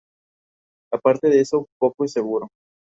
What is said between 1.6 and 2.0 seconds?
y azul claro, con un gato